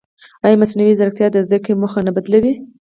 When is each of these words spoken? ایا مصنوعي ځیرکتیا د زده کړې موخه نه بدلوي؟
ایا 0.45 0.59
مصنوعي 0.61 0.93
ځیرکتیا 0.99 1.27
د 1.31 1.37
زده 1.47 1.57
کړې 1.63 1.73
موخه 1.81 1.99
نه 2.07 2.11
بدلوي؟ 2.15 2.53